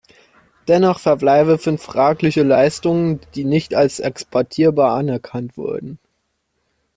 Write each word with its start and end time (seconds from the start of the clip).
Dennoch 0.67 0.97
verbleiben 0.99 1.59
fünf 1.59 1.83
fragliche 1.83 2.41
Leistungen, 2.41 3.19
die 3.35 3.43
nicht 3.45 3.75
als 3.75 3.99
exportierbar 3.99 4.95
anerkannt 4.97 5.57
wurden. 5.57 5.99